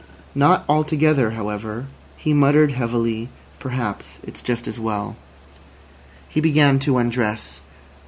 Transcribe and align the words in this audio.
Not 0.33 0.65
altogether, 0.67 1.29
however. 1.29 1.85
He 2.17 2.33
muttered 2.33 2.71
heavily: 2.71 3.29
"Perhaps 3.59 4.19
it's 4.23 4.41
just 4.41 4.67
as 4.67 4.79
well." 4.79 5.15
He 6.27 6.41
began 6.41 6.79
to 6.79 6.97
undress. 6.97 7.61